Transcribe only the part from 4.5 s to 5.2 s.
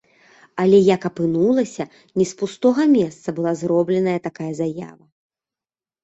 заява.